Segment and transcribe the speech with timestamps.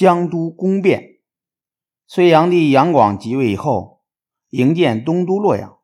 [0.00, 1.18] 江都宫变。
[2.06, 4.00] 隋炀帝杨广即位以后，
[4.48, 5.76] 营建东都洛阳，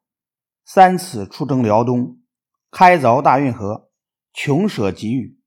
[0.64, 2.16] 三次出征辽东，
[2.70, 3.90] 开凿大运河，
[4.32, 5.38] 穷舍极域，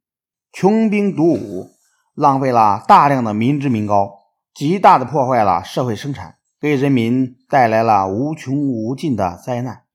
[0.51, 1.71] 穷兵黩武，
[2.13, 4.19] 浪费了大量的民脂民膏，
[4.54, 9.86] 极大的破坏了社会生产，给人民带来了无穷无尽的灾难。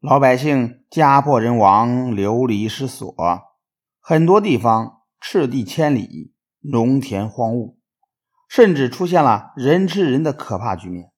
[0.00, 3.14] 老百姓家破人亡，流离失所，
[4.00, 7.76] 很多地方赤地千里，农田荒芜。
[8.52, 11.10] 甚至出现了人吃人的可怕局面，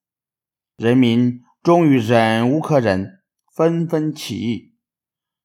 [0.77, 4.76] 人民终于忍无可忍，纷纷起义。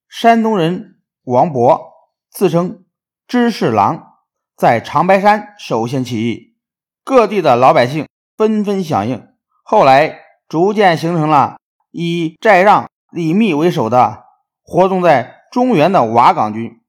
[0.08, 1.81] 山东人王勃
[2.30, 2.86] 自称
[3.28, 4.20] 知事郎，
[4.55, 6.59] 在长白山首先起义，
[7.04, 9.28] 各地的老百姓纷纷响应。
[9.64, 10.16] 后来
[10.48, 11.58] 逐渐形成了
[11.90, 14.26] 以寨让、李密为首的
[14.62, 16.84] 活动在中原的瓦岗军，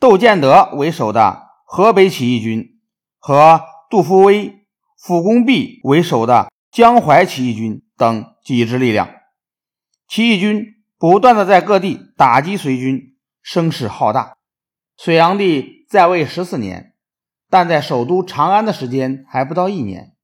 [0.00, 2.80] 窦建德为首的河北起义军
[3.20, 3.70] 和。
[3.92, 4.64] 杜伏威、
[4.96, 9.16] 辅公弼为首的江淮起义军等几支力量，
[10.08, 10.64] 起义军
[10.96, 14.38] 不断的在各地打击隋军，声势浩大。
[14.96, 16.94] 隋炀帝在位十四年，
[17.50, 20.16] 但在首都长安的时间还不到一年。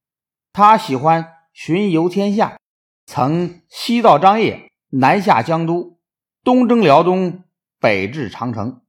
[0.51, 2.57] 他喜欢巡游天下，
[3.05, 5.99] 曾西到张掖，南下江都，
[6.43, 7.43] 东征辽东，
[7.79, 8.81] 北至长城。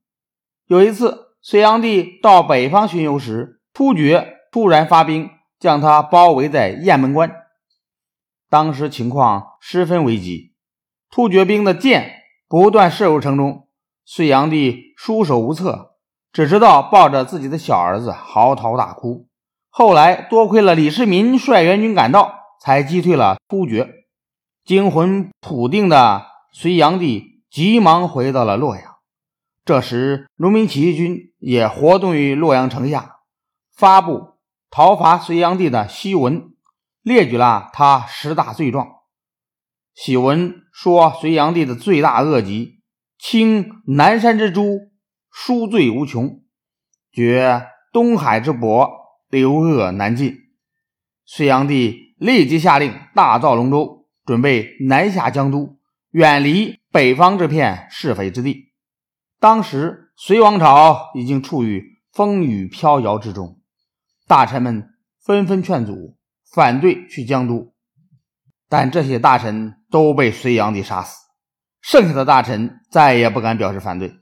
[0.65, 4.39] 有一次，隋炀帝到北方巡游时，突厥。
[4.51, 7.31] 突然发兵，将他包围在雁门关。
[8.49, 10.53] 当时情况十分危急，
[11.09, 13.69] 突厥兵的箭不断射入城中，
[14.03, 15.95] 隋炀帝束手无策，
[16.33, 19.29] 只知道抱着自己的小儿子嚎啕大哭。
[19.69, 24.05] 后来多亏了李世民率援军赶到，才击退了突厥。
[24.65, 28.83] 惊魂甫定的隋炀帝急忙回到了洛阳。
[29.63, 33.19] 这时，农民起义军也活动于洛阳城下，
[33.73, 34.30] 发布。
[34.71, 36.53] 讨伐隋炀帝的檄文
[37.01, 38.87] 列举了他十大罪状。
[39.93, 42.79] 檄文说，隋炀帝的罪大恶极，
[43.19, 44.89] 倾南山之诛，
[45.29, 46.39] 殊罪无穷；
[47.11, 48.89] 绝东海之伯，
[49.29, 50.37] 流恶难尽。
[51.25, 55.79] 隋炀帝立即下令大造龙舟，准备南下江都，
[56.11, 58.71] 远离北方这片是非之地。
[59.37, 63.60] 当时，隋王朝已经处于风雨飘摇之中。
[64.31, 66.15] 大臣们纷纷劝阻，
[66.53, 67.73] 反对去江都，
[68.69, 71.27] 但这些大臣都被隋炀帝杀死。
[71.81, 74.21] 剩下的大臣再也不敢表示反对。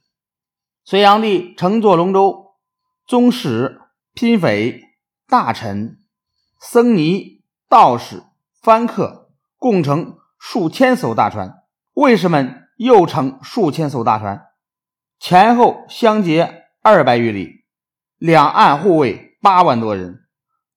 [0.83, 2.55] 隋炀帝乘坐龙舟，
[3.05, 3.81] 宗室、
[4.15, 4.81] 嫔妃、
[5.27, 5.99] 大臣、
[6.59, 8.23] 僧尼、道士、
[8.63, 11.61] 藩客共乘数千艘大船，
[11.93, 14.47] 卫士们又乘数千艘大船，
[15.19, 17.63] 前后相接二百余里，
[18.17, 19.28] 两岸护卫。
[19.41, 20.25] 八万多人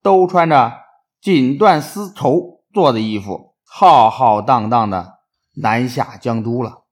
[0.03, 0.73] 都穿着
[1.21, 5.19] 锦缎丝绸做的衣服，浩浩荡荡的
[5.55, 6.85] 南下江都了。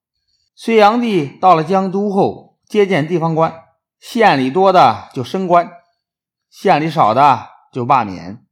[0.55, 3.55] 隋炀帝到了江都后，接见地方官，
[3.99, 5.71] 县里多的就升官，
[6.51, 8.45] 县里少的就罢免。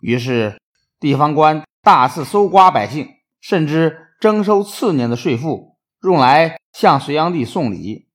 [0.00, 0.60] 于是
[1.00, 3.08] 地方官大肆搜刮百姓，
[3.40, 8.08] 甚至征收次年的税赋，用来向隋炀帝送礼。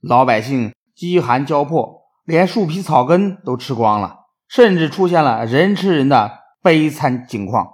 [0.00, 1.97] 老百姓饥寒交迫。
[2.28, 7.70] 连树皮草根都吃光了，甚至出现了人吃人的悲惨境况。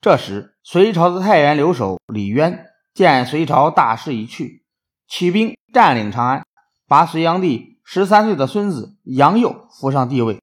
[0.00, 2.64] 这时，隋朝的太原留守李渊
[2.94, 4.64] 见隋朝大势已去，
[5.06, 6.46] 起兵占领长安，
[6.86, 10.40] 把隋炀帝十三岁的孙子杨佑扶上帝位，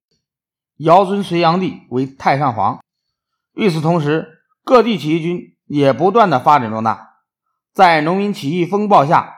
[0.78, 2.80] 遥尊隋炀帝为太上皇。
[3.56, 7.16] 与此同时，各地起义军也不断的发展壮大。
[7.74, 9.34] 在农民起义风暴下，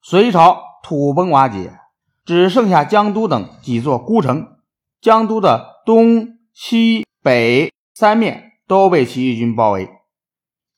[0.00, 1.78] 隋朝土崩瓦解。
[2.24, 4.56] 只剩下江都等几座孤城，
[5.00, 9.90] 江都的东西北三面都被起义军包围。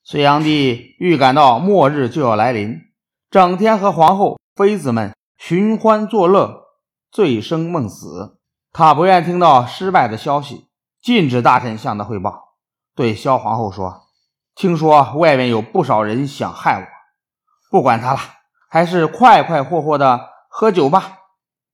[0.03, 2.81] 隋炀帝预感到末日就要来临，
[3.31, 6.65] 整天和皇后、妃子们寻欢作乐，
[7.11, 8.39] 醉生梦死。
[8.73, 10.69] 他不愿听到失败的消息，
[11.01, 12.57] 禁止大臣向他汇报。
[12.95, 14.03] 对萧皇后说
[14.55, 16.87] ：“听说外面有不少人想害我，
[17.71, 18.21] 不管他了，
[18.69, 21.19] 还是快快活活的喝酒吧。”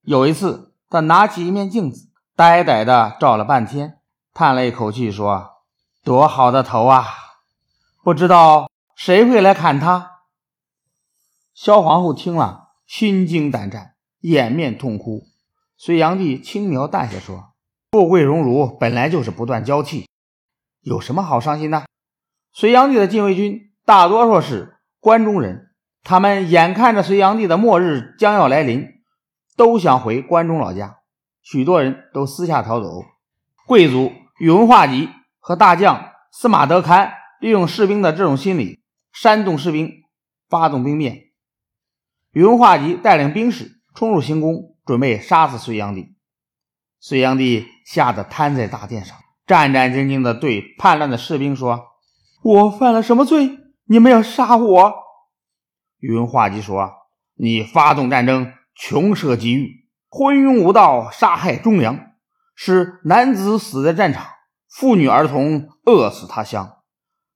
[0.02, 3.98] 有一次，他拿起一面镜子，呆呆的照了半天，
[4.34, 5.62] 叹了一口气说
[6.02, 7.06] ：“多好的头啊！
[8.02, 10.22] 不知道谁会来砍他。”
[11.54, 15.22] 萧皇后听了，心惊胆战，掩面痛哭。
[15.76, 17.52] 隋炀帝轻描淡写说
[17.92, 20.08] ：“富贵荣辱本来就是不断交替，
[20.80, 21.84] 有什么好伤心的？”
[22.52, 25.70] 隋炀帝的禁卫军大多数是关中人，
[26.02, 28.88] 他们眼看着隋炀帝的末日将要来临。
[29.56, 30.98] 都想回关中老家，
[31.42, 33.04] 许多人都私下逃走。
[33.66, 35.08] 贵族宇文化及
[35.38, 38.80] 和大将司马德堪利用士兵的这种心理，
[39.12, 39.90] 煽动士兵
[40.48, 41.24] 发动兵变。
[42.32, 46.16] 宇文化及带领兵士冲入行宫，准备杀死隋炀帝。
[46.98, 49.16] 隋炀帝吓得瘫在大殿上，
[49.46, 51.88] 战战兢兢地对叛乱的士兵说
[52.42, 53.58] ：“我犯了什么罪？
[53.84, 54.94] 你们要杀我？”
[55.98, 56.90] 宇文化及说
[57.36, 58.52] ：“你发动战争，
[58.84, 62.14] 穷奢极欲，昏庸无道，杀害忠良，
[62.56, 64.26] 使男子死在战场，
[64.68, 66.78] 妇女儿童饿死他乡，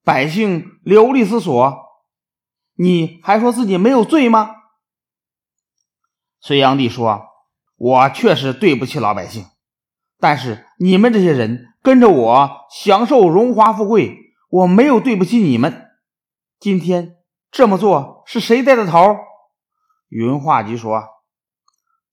[0.03, 1.77] 百姓流离失所。
[2.75, 4.57] 你还说自己没有罪吗？”
[6.43, 7.29] 隋炀帝说
[7.79, 9.47] ：“我确实对不起老百姓。”
[10.19, 14.19] 但是你们这些人跟着我享受荣华富贵，
[14.51, 15.87] 我没有对不起你们。
[16.59, 17.19] 今天
[17.53, 19.17] 这么做是谁带的头？
[20.09, 21.05] 宇文化及说：“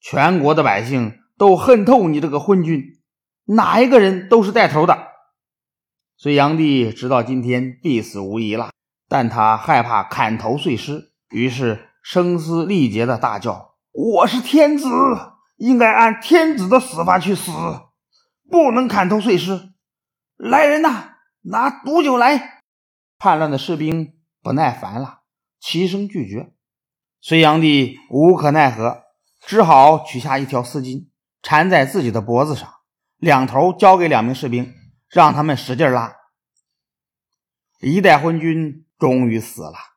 [0.04, 3.00] 全国的百姓都恨透你这个昏君，
[3.46, 5.08] 哪一个人都是带头的。”
[6.20, 8.72] 隋炀帝知道今天必死无疑了，
[9.08, 14.90] 但他害怕砍头碎尸，于是声嘶力竭的大叫：“我是天子，
[15.56, 17.52] 应该按天子的死法去死。”
[18.52, 19.70] 不能砍头碎尸！
[20.36, 22.60] 来人呐，拿毒酒来！
[23.18, 25.22] 叛乱的士兵不耐烦了，
[25.62, 26.54] 齐声拒绝。
[27.22, 29.03] 隋炀帝无可奈何，
[29.45, 31.07] 只好取下一条丝巾，
[31.42, 32.74] 缠在自己的脖子上，
[33.18, 34.74] 两头交给两名士兵，
[35.10, 36.16] 让他们使劲拉。
[37.81, 39.93] 一代昏君终于死了。